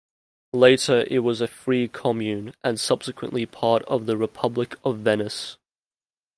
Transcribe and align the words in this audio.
Later 0.53 1.05
it 1.11 1.19
was 1.19 1.41
a 1.41 1.47
free 1.47 1.87
commune, 1.87 2.55
and 2.63 2.79
subsequently 2.79 3.45
part 3.45 3.83
of 3.83 4.07
the 4.07 4.17
Republic 4.17 4.73
of 4.83 4.97
Venice. 4.97 5.57